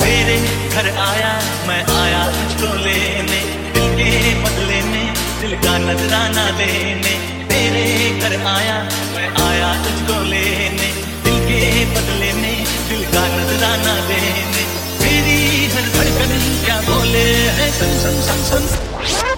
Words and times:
तेरे 0.00 0.36
घर 0.70 0.86
आया, 1.02 1.32
मैं 1.68 1.82
आया 1.96 2.22
तुझको 2.30 2.70
लेने 2.84 3.40
दिल 3.74 3.86
के 3.98 4.10
बदले 4.42 4.80
में, 4.90 5.06
दिल 5.40 5.54
का 5.64 5.74
नजराना 5.78 6.46
देने 6.58 7.14
तेरे 7.52 7.84
घर 8.20 8.34
आया, 8.54 8.78
मैं 9.14 9.28
आया 9.44 9.70
तुझको 9.84 10.16
लेने 10.24 10.88
दिल 11.24 11.38
के 11.46 11.60
बदले 11.94 12.32
में, 12.42 12.58
दिल 12.88 13.04
का 13.14 13.24
नजराना 13.36 13.94
देने 14.10 14.64
मेरी 15.00 15.40
हर 15.66 15.86
धड़कन, 15.94 16.32
क्या 16.64 16.80
बोले 16.90 17.26
है? 17.58 17.70
सन 17.78 17.98
सन 18.02 18.16
सन 18.28 18.40
सन। 18.50 19.35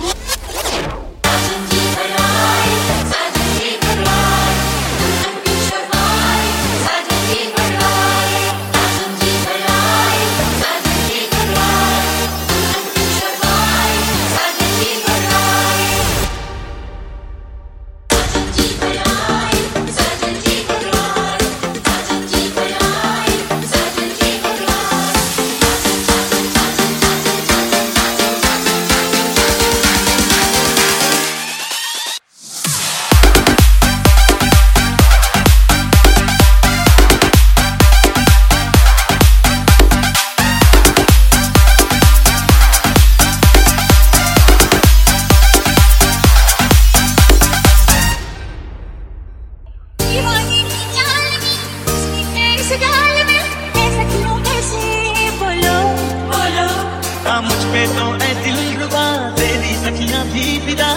तो 57.87 58.07
ऐ 58.25 58.33
दिल 58.45 58.59
रुबा 58.81 59.05
तेरी 59.39 59.75
सखियाँ 59.85 60.25
भी 60.33 60.47
फिदा 60.67 60.91